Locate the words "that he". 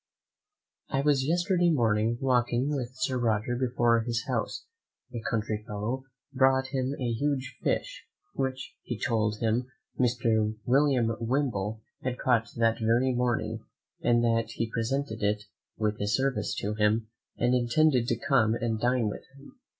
14.23-14.71